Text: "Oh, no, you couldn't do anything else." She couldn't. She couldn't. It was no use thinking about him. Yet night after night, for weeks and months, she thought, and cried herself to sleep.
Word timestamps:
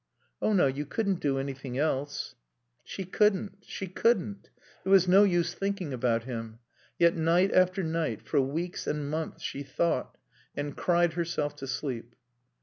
"Oh, 0.41 0.53
no, 0.53 0.65
you 0.65 0.83
couldn't 0.87 1.19
do 1.19 1.37
anything 1.37 1.77
else." 1.77 2.33
She 2.83 3.05
couldn't. 3.05 3.57
She 3.61 3.85
couldn't. 3.85 4.49
It 4.83 4.89
was 4.89 5.07
no 5.07 5.21
use 5.23 5.53
thinking 5.53 5.93
about 5.93 6.23
him. 6.23 6.57
Yet 6.97 7.15
night 7.15 7.53
after 7.53 7.83
night, 7.83 8.23
for 8.23 8.41
weeks 8.41 8.87
and 8.87 9.07
months, 9.07 9.43
she 9.43 9.61
thought, 9.61 10.17
and 10.57 10.75
cried 10.75 11.13
herself 11.13 11.55
to 11.57 11.67
sleep. 11.67 12.15